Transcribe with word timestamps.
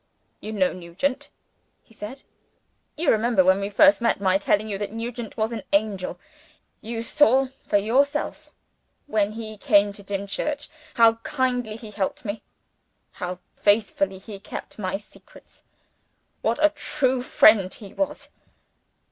"You 0.39 0.51
know 0.51 0.73
Nugent," 0.73 1.29
he 1.83 1.93
said. 1.93 2.23
"You 2.97 3.11
remember 3.11 3.43
when 3.45 3.59
we 3.59 3.69
first 3.69 4.01
met, 4.01 4.19
my 4.19 4.39
telling 4.39 4.67
you 4.67 4.79
that 4.79 4.91
Nugent 4.91 5.37
was 5.37 5.51
an 5.51 5.61
angel? 5.73 6.19
You 6.81 7.03
saw 7.03 7.49
for 7.67 7.77
yourself, 7.77 8.49
when 9.05 9.33
he 9.33 9.57
came 9.59 9.93
to 9.93 10.01
Dimchurch, 10.01 10.69
how 10.95 11.17
kindly 11.17 11.75
he 11.75 11.91
helped 11.91 12.25
me; 12.25 12.41
how 13.11 13.37
faithfully 13.55 14.17
he 14.17 14.39
kept 14.39 14.79
my 14.79 14.97
secrets; 14.97 15.63
what 16.41 16.57
a 16.65 16.69
true 16.71 17.21
friend 17.21 17.71
he 17.71 17.93
was. 17.93 18.29